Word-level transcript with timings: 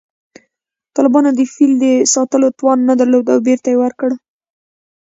طالبانو 0.95 1.29
د 1.35 1.41
فیل 1.53 1.71
د 1.83 1.85
ساتلو 2.13 2.47
توان 2.59 2.79
نه 2.89 2.93
درلود 2.99 3.25
او 3.33 3.39
بېرته 3.47 3.67
یې 3.71 3.77
ورکړ 3.83 4.09